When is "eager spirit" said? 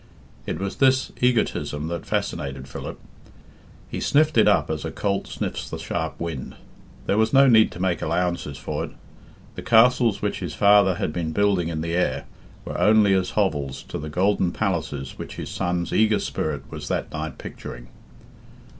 15.93-16.63